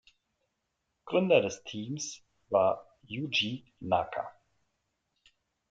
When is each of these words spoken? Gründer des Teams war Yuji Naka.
Gründer 1.05 1.41
des 1.41 1.63
Teams 1.63 2.23
war 2.49 2.97
Yuji 3.03 3.71
Naka. 3.81 4.31